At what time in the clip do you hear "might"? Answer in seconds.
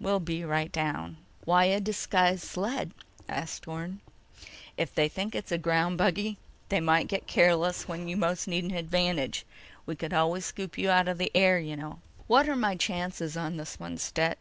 6.80-7.08